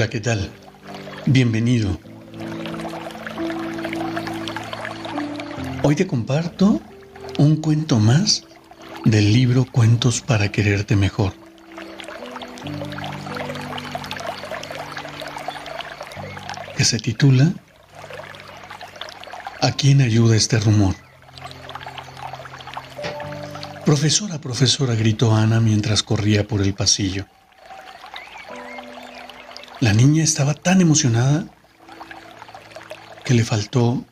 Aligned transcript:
Hola, 0.00 0.08
¿qué 0.08 0.20
tal? 0.20 0.50
Bienvenido. 1.26 2.00
Hoy 5.82 5.94
te 5.94 6.06
comparto 6.06 6.80
un 7.36 7.56
cuento 7.56 7.98
más 7.98 8.44
del 9.04 9.30
libro 9.34 9.66
Cuentos 9.70 10.22
para 10.22 10.50
quererte 10.50 10.96
mejor. 10.96 11.34
que 16.78 16.84
se 16.86 16.98
titula 16.98 17.52
¿A 19.60 19.72
quién 19.72 20.00
ayuda 20.00 20.34
este 20.34 20.58
rumor? 20.60 20.94
Profesora, 23.84 24.40
profesora, 24.40 24.94
gritó 24.94 25.36
Ana 25.36 25.60
mientras 25.60 26.02
corría 26.02 26.48
por 26.48 26.62
el 26.62 26.72
pasillo. 26.72 27.26
La 29.80 29.94
niña 29.94 30.22
estaba 30.22 30.52
tan 30.52 30.82
emocionada 30.82 31.46
que 33.24 33.32
le 33.32 33.44
faltó 33.44 34.04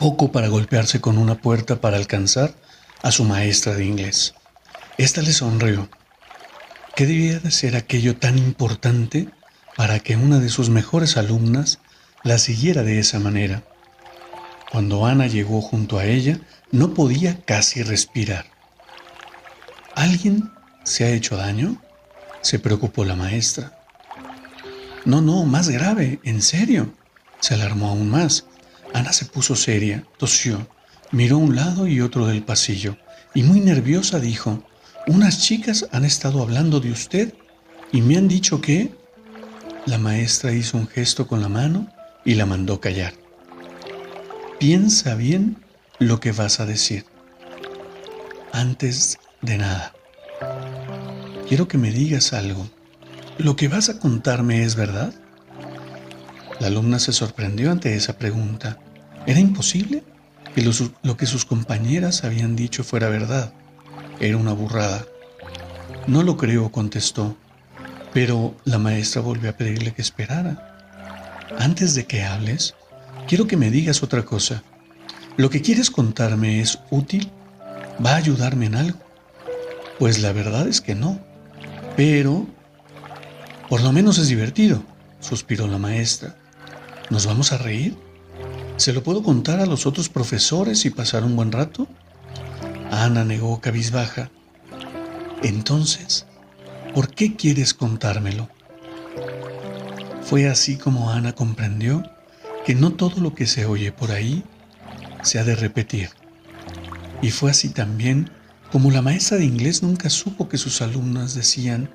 poco 0.00 0.32
para 0.32 0.48
golpearse 0.48 1.00
con 1.00 1.16
una 1.16 1.36
puerta 1.36 1.80
para 1.80 1.96
alcanzar 1.96 2.54
a 3.02 3.12
su 3.12 3.22
maestra 3.22 3.74
de 3.74 3.84
inglés. 3.84 4.34
Esta 4.96 5.22
le 5.22 5.32
sonrió. 5.32 5.88
¿Qué 6.96 7.06
debía 7.06 7.38
de 7.38 7.52
ser 7.52 7.76
aquello 7.76 8.16
tan 8.16 8.36
importante 8.36 9.28
para 9.76 10.00
que 10.00 10.16
una 10.16 10.40
de 10.40 10.48
sus 10.48 10.70
mejores 10.70 11.16
alumnas 11.16 11.78
la 12.24 12.38
siguiera 12.38 12.82
de 12.82 12.98
esa 12.98 13.20
manera? 13.20 13.62
Cuando 14.72 15.06
Ana 15.06 15.28
llegó 15.28 15.60
junto 15.60 15.98
a 15.98 16.04
ella, 16.04 16.40
no 16.72 16.94
podía 16.94 17.44
casi 17.44 17.84
respirar. 17.84 18.46
¿Alguien 19.94 20.50
se 20.82 21.04
ha 21.04 21.10
hecho 21.10 21.36
daño? 21.36 21.80
se 22.40 22.58
preocupó 22.58 23.04
la 23.04 23.14
maestra. 23.14 23.77
No, 25.08 25.22
no, 25.22 25.44
más 25.44 25.70
grave, 25.70 26.20
en 26.22 26.42
serio. 26.42 26.92
Se 27.40 27.54
alarmó 27.54 27.88
aún 27.88 28.10
más. 28.10 28.44
Ana 28.92 29.14
se 29.14 29.24
puso 29.24 29.56
seria, 29.56 30.04
tosió, 30.18 30.68
miró 31.12 31.38
un 31.38 31.56
lado 31.56 31.86
y 31.86 32.02
otro 32.02 32.26
del 32.26 32.42
pasillo 32.42 32.98
y 33.32 33.42
muy 33.42 33.60
nerviosa 33.60 34.20
dijo, 34.20 34.62
unas 35.06 35.40
chicas 35.40 35.86
han 35.92 36.04
estado 36.04 36.42
hablando 36.42 36.80
de 36.80 36.92
usted 36.92 37.32
y 37.90 38.02
me 38.02 38.18
han 38.18 38.28
dicho 38.28 38.60
que... 38.60 38.92
La 39.86 39.96
maestra 39.96 40.52
hizo 40.52 40.76
un 40.76 40.86
gesto 40.86 41.26
con 41.26 41.40
la 41.40 41.48
mano 41.48 41.90
y 42.26 42.34
la 42.34 42.44
mandó 42.44 42.78
callar. 42.78 43.14
Piensa 44.58 45.14
bien 45.14 45.56
lo 45.98 46.20
que 46.20 46.32
vas 46.32 46.60
a 46.60 46.66
decir. 46.66 47.06
Antes 48.52 49.18
de 49.40 49.56
nada, 49.56 49.94
quiero 51.48 51.66
que 51.66 51.78
me 51.78 51.92
digas 51.92 52.34
algo. 52.34 52.68
¿Lo 53.38 53.54
que 53.54 53.68
vas 53.68 53.88
a 53.88 54.00
contarme 54.00 54.64
es 54.64 54.74
verdad? 54.74 55.14
La 56.58 56.66
alumna 56.66 56.98
se 56.98 57.12
sorprendió 57.12 57.70
ante 57.70 57.94
esa 57.94 58.18
pregunta. 58.18 58.80
Era 59.26 59.38
imposible 59.38 60.02
que 60.56 60.62
lo, 60.62 61.16
que 61.16 61.26
sus 61.26 61.44
compañeras 61.44 62.24
habían 62.24 62.56
dicho 62.56 62.82
fuera 62.82 63.08
verdad. 63.08 63.52
Era 64.18 64.36
una 64.36 64.52
burrada. 64.52 65.06
No 66.08 66.24
lo 66.24 66.36
creo, 66.36 66.72
contestó, 66.72 67.36
pero 68.12 68.56
la 68.64 68.78
maestra 68.78 69.22
volvió 69.22 69.50
a 69.50 69.56
pedirle 69.56 69.92
que 69.92 70.02
esperara. 70.02 71.46
Antes 71.60 71.94
de 71.94 72.06
que 72.06 72.24
hables, 72.24 72.74
quiero 73.28 73.46
que 73.46 73.56
me 73.56 73.70
digas 73.70 74.02
otra 74.02 74.24
cosa. 74.24 74.64
¿Lo 75.36 75.48
que 75.48 75.62
quieres 75.62 75.92
contarme 75.92 76.60
es 76.60 76.80
útil? 76.90 77.30
¿Va 78.04 78.14
a 78.14 78.16
ayudarme 78.16 78.66
en 78.66 78.74
algo? 78.74 78.98
Pues 80.00 80.18
la 80.18 80.32
verdad 80.32 80.66
es 80.66 80.80
que 80.80 80.96
no. 80.96 81.20
Pero 81.96 82.57
por 83.68 83.82
lo 83.82 83.92
menos 83.92 84.18
es 84.18 84.28
divertido, 84.28 84.82
suspiró 85.20 85.66
la 85.66 85.78
maestra. 85.78 86.36
¿Nos 87.10 87.26
vamos 87.26 87.52
a 87.52 87.58
reír? 87.58 87.96
¿Se 88.76 88.92
lo 88.92 89.02
puedo 89.02 89.22
contar 89.22 89.60
a 89.60 89.66
los 89.66 89.86
otros 89.86 90.08
profesores 90.08 90.84
y 90.84 90.90
pasar 90.90 91.24
un 91.24 91.36
buen 91.36 91.52
rato? 91.52 91.86
Ana 92.90 93.24
negó 93.24 93.60
cabizbaja. 93.60 94.30
Entonces, 95.42 96.26
¿por 96.94 97.10
qué 97.10 97.36
quieres 97.36 97.74
contármelo? 97.74 98.48
Fue 100.22 100.48
así 100.48 100.76
como 100.76 101.10
Ana 101.10 101.34
comprendió 101.34 102.02
que 102.64 102.74
no 102.74 102.92
todo 102.92 103.20
lo 103.20 103.34
que 103.34 103.46
se 103.46 103.66
oye 103.66 103.92
por 103.92 104.10
ahí 104.10 104.44
se 105.22 105.38
ha 105.38 105.44
de 105.44 105.56
repetir. 105.56 106.10
Y 107.22 107.30
fue 107.30 107.50
así 107.50 107.70
también 107.70 108.30
como 108.70 108.90
la 108.90 109.02
maestra 109.02 109.38
de 109.38 109.44
inglés 109.44 109.82
nunca 109.82 110.10
supo 110.10 110.48
que 110.48 110.58
sus 110.58 110.82
alumnas 110.82 111.34
decían 111.34 111.90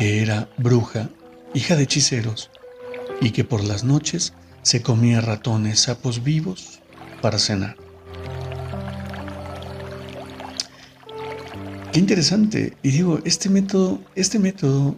que 0.00 0.22
era 0.22 0.48
bruja, 0.56 1.10
hija 1.52 1.76
de 1.76 1.82
hechiceros, 1.82 2.50
y 3.20 3.32
que 3.32 3.44
por 3.44 3.62
las 3.62 3.84
noches 3.84 4.32
se 4.62 4.80
comía 4.80 5.20
ratones 5.20 5.80
sapos 5.80 6.24
vivos 6.24 6.80
para 7.20 7.38
cenar. 7.38 7.76
Qué 11.92 11.98
interesante. 11.98 12.78
Y 12.82 12.92
digo, 12.92 13.18
este 13.26 13.50
método, 13.50 14.00
este 14.14 14.38
método 14.38 14.96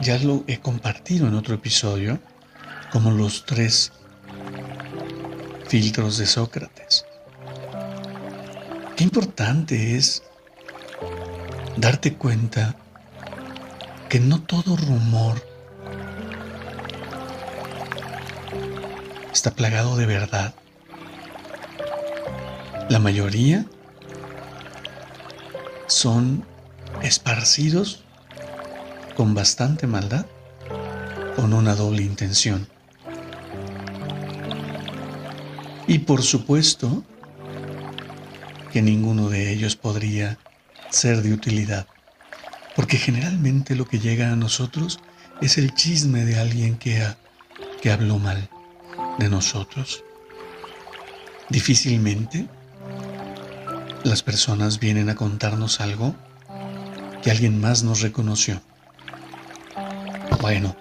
ya 0.00 0.18
lo 0.18 0.44
he 0.46 0.58
compartido 0.60 1.28
en 1.28 1.34
otro 1.34 1.54
episodio, 1.54 2.18
como 2.90 3.10
los 3.10 3.44
tres 3.44 3.92
filtros 5.68 6.16
de 6.16 6.24
Sócrates. 6.24 7.04
Qué 8.96 9.04
importante 9.04 9.94
es 9.94 10.22
darte 11.76 12.14
cuenta 12.14 12.76
que 14.08 14.20
no 14.20 14.40
todo 14.40 14.76
rumor 14.76 15.42
está 19.32 19.50
plagado 19.50 19.96
de 19.96 20.06
verdad. 20.06 20.54
La 22.88 22.98
mayoría 22.98 23.66
son 25.86 26.44
esparcidos 27.02 28.02
con 29.14 29.34
bastante 29.34 29.86
maldad, 29.86 30.24
con 31.36 31.52
una 31.52 31.74
doble 31.74 32.02
intención. 32.02 32.66
Y 35.86 35.98
por 36.00 36.22
supuesto 36.22 37.04
que 38.72 38.80
ninguno 38.80 39.28
de 39.28 39.52
ellos 39.52 39.76
podría 39.76 40.38
ser 40.90 41.22
de 41.22 41.32
utilidad. 41.32 41.86
Porque 42.78 42.96
generalmente 42.96 43.74
lo 43.74 43.88
que 43.88 43.98
llega 43.98 44.32
a 44.32 44.36
nosotros 44.36 45.00
es 45.40 45.58
el 45.58 45.74
chisme 45.74 46.24
de 46.24 46.38
alguien 46.38 46.78
que, 46.78 47.04
que 47.82 47.90
habló 47.90 48.20
mal 48.20 48.48
de 49.18 49.28
nosotros. 49.28 50.04
Difícilmente 51.48 52.46
las 54.04 54.22
personas 54.22 54.78
vienen 54.78 55.08
a 55.08 55.16
contarnos 55.16 55.80
algo 55.80 56.14
que 57.20 57.32
alguien 57.32 57.60
más 57.60 57.82
nos 57.82 58.00
reconoció. 58.00 58.62
Bueno, 60.40 60.76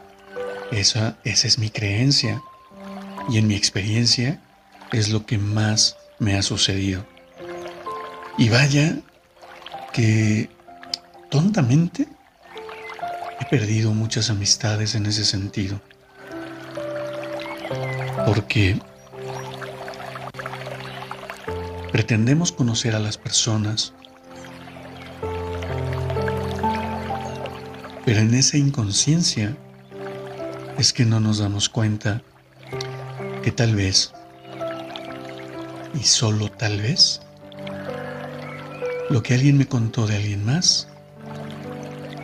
esa, 0.71 1.17
esa 1.23 1.47
es 1.47 1.57
mi 1.57 1.71
creencia 1.71 2.43
y 3.27 3.39
en 3.39 3.47
mi 3.47 3.55
experiencia 3.55 4.39
es 4.91 5.09
lo 5.09 5.25
que 5.25 5.39
más 5.39 5.97
me 6.19 6.37
ha 6.37 6.43
sucedido. 6.43 7.07
Y 8.37 8.49
vaya 8.49 8.99
que 9.93 10.55
tontamente 11.29 12.07
he 13.39 13.45
perdido 13.45 13.93
muchas 13.93 14.29
amistades 14.29 14.95
en 14.95 15.05
ese 15.05 15.25
sentido. 15.25 15.79
Porque 18.25 18.79
pretendemos 21.91 22.51
conocer 22.51 22.95
a 22.95 22.99
las 22.99 23.17
personas, 23.17 23.93
pero 28.05 28.19
en 28.19 28.33
esa 28.33 28.57
inconsciencia 28.57 29.55
es 30.77 30.93
que 30.93 31.05
no 31.05 31.19
nos 31.19 31.39
damos 31.39 31.69
cuenta 31.69 32.21
que 33.43 33.51
tal 33.51 33.75
vez, 33.75 34.11
y 35.93 36.03
solo 36.03 36.49
tal 36.49 36.81
vez, 36.81 37.21
lo 39.09 39.23
que 39.23 39.33
alguien 39.33 39.57
me 39.57 39.67
contó 39.67 40.05
de 40.05 40.17
alguien 40.17 40.45
más 40.45 40.87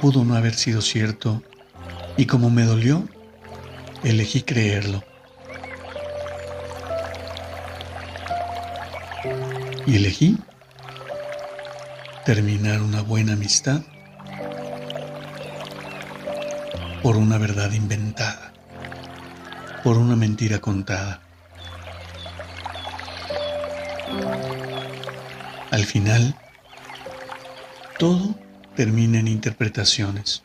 pudo 0.03 0.25
no 0.25 0.35
haber 0.35 0.53
sido 0.53 0.81
cierto 0.81 1.41
y 2.17 2.25
como 2.25 2.49
me 2.49 2.63
dolió, 2.63 3.07
elegí 4.03 4.41
creerlo. 4.41 5.01
Y 9.87 9.95
elegí 9.95 10.37
terminar 12.25 12.81
una 12.81 13.01
buena 13.01 13.31
amistad 13.31 13.81
por 17.01 17.15
una 17.15 17.37
verdad 17.37 17.71
inventada, 17.71 18.51
por 19.85 19.97
una 19.97 20.17
mentira 20.17 20.59
contada. 20.59 21.21
Al 25.71 25.85
final, 25.85 26.35
todo 27.97 28.52
termina 28.75 29.19
en 29.19 29.27
interpretaciones. 29.27 30.43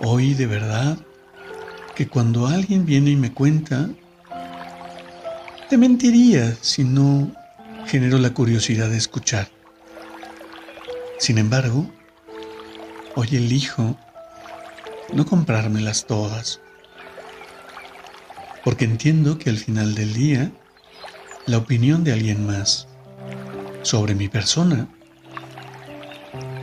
Hoy 0.00 0.34
de 0.34 0.46
verdad 0.46 0.98
que 1.94 2.08
cuando 2.08 2.46
alguien 2.46 2.86
viene 2.86 3.10
y 3.10 3.16
me 3.16 3.32
cuenta, 3.32 3.88
te 5.68 5.76
mentiría 5.76 6.54
si 6.60 6.84
no 6.84 7.32
genero 7.86 8.18
la 8.18 8.32
curiosidad 8.32 8.88
de 8.88 8.96
escuchar. 8.96 9.48
Sin 11.18 11.38
embargo, 11.38 11.90
hoy 13.16 13.28
elijo 13.32 13.98
no 15.12 15.26
comprármelas 15.26 16.06
todas, 16.06 16.60
porque 18.62 18.84
entiendo 18.84 19.38
que 19.38 19.50
al 19.50 19.56
final 19.56 19.94
del 19.94 20.12
día, 20.12 20.52
la 21.46 21.58
opinión 21.58 22.04
de 22.04 22.12
alguien 22.12 22.46
más 22.46 22.86
sobre 23.82 24.14
mi 24.14 24.28
persona 24.28 24.88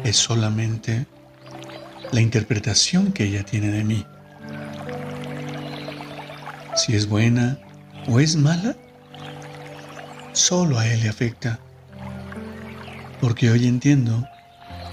es 0.06 0.16
solamente 0.16 1.06
la 2.14 2.22
interpretación 2.22 3.12
que 3.12 3.26
ella 3.26 3.44
tiene 3.44 3.68
de 3.72 3.84
mí. 3.84 4.06
Si 6.78 6.96
es 6.96 7.10
buena 7.10 7.60
o 8.08 8.22
es 8.22 8.38
mala, 8.38 8.78
solo 10.32 10.80
a 10.80 10.88
él 10.88 11.02
le 11.02 11.10
afecta, 11.10 11.60
porque 13.20 13.52
hoy 13.52 13.68
entiendo 13.68 14.26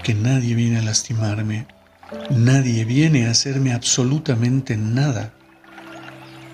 que 0.03 0.13
nadie 0.13 0.55
viene 0.55 0.79
a 0.79 0.81
lastimarme 0.81 1.65
Nadie 2.29 2.85
viene 2.85 3.27
a 3.27 3.31
hacerme 3.31 3.73
absolutamente 3.73 4.77
nada 4.77 5.33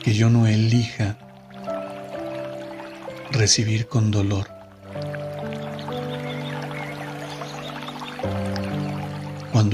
que 0.01 0.13
yo 0.13 0.29
no 0.29 0.47
elija 0.47 1.17
recibir 3.31 3.87
con 3.87 4.11
dolor. 4.11 4.58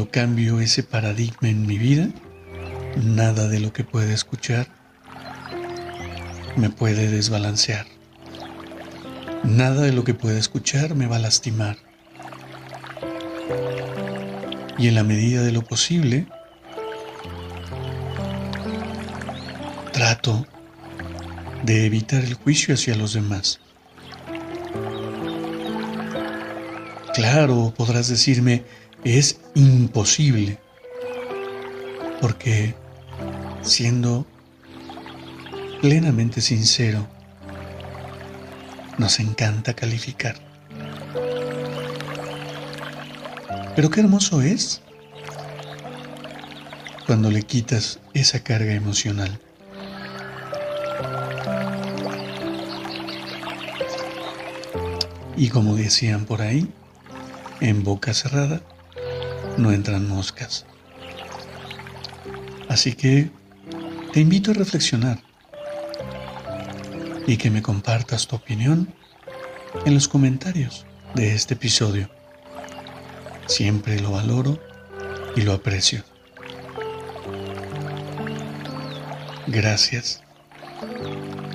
Cambio 0.10 0.60
ese 0.60 0.84
paradigma 0.84 1.50
en 1.50 1.66
mi 1.66 1.78
vida, 1.78 2.10
nada 3.04 3.48
de 3.48 3.60
lo 3.60 3.74
que 3.74 3.84
pueda 3.84 4.14
escuchar 4.14 4.68
me 6.56 6.70
puede 6.70 7.10
desbalancear. 7.10 7.86
Nada 9.44 9.82
de 9.82 9.92
lo 9.92 10.04
que 10.04 10.14
pueda 10.14 10.40
escuchar 10.40 10.96
me 10.96 11.08
va 11.08 11.18
a 11.18 11.20
lastimar 11.20 11.78
y 14.78 14.88
en 14.88 14.96
la 14.96 15.04
medida 15.04 15.42
de 15.42 15.52
lo 15.52 15.62
posible 15.62 16.28
trato 19.92 20.46
de 21.64 21.86
evitar 21.86 22.24
el 22.24 22.34
juicio 22.34 22.74
hacia 22.74 22.96
los 22.96 23.14
demás. 23.14 23.60
Claro, 27.14 27.74
podrás 27.78 28.10
decirme, 28.10 28.64
es 29.06 29.40
imposible, 29.54 30.58
porque 32.20 32.74
siendo 33.62 34.26
plenamente 35.80 36.42
sincero, 36.42 37.08
nos 38.98 39.20
encanta 39.20 39.76
calificar. 39.76 40.36
Pero 43.76 43.92
qué 43.92 44.00
hermoso 44.00 44.42
es 44.42 44.82
cuando 47.06 47.30
le 47.30 47.44
quitas 47.44 48.00
esa 48.16 48.44
carga 48.44 48.74
emocional. 48.74 49.40
Y 55.38 55.50
como 55.50 55.76
decían 55.76 56.26
por 56.26 56.42
ahí, 56.42 56.68
en 57.60 57.84
boca 57.84 58.14
cerrada 58.16 58.62
no 59.58 59.72
entran 59.72 60.08
moscas. 60.08 60.66
Así 62.70 62.94
que 62.94 63.30
te 64.14 64.20
invito 64.20 64.52
a 64.52 64.54
reflexionar 64.54 65.20
y 67.28 67.38
que 67.38 67.50
me 67.50 67.62
compartas 67.62 68.28
tu 68.28 68.36
opinión 68.36 68.94
en 69.86 69.94
los 69.94 70.08
comentarios 70.08 70.86
de 71.14 71.34
este 71.34 71.54
episodio. 71.54 72.10
Siempre 73.48 74.00
lo 74.00 74.12
valoro 74.12 74.60
y 75.36 75.42
lo 75.42 75.54
aprecio. 75.54 76.04
Gracias 79.48 80.24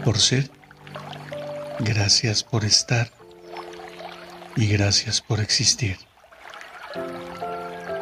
por 0.05 0.19
ser, 0.19 0.51
gracias 1.81 2.45
por 2.45 2.65
estar 2.65 3.11
y 4.57 4.67
gracias 4.69 5.21
por 5.21 5.41
existir. 5.41 6.10